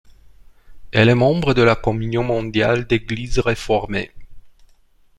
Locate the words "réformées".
3.37-4.11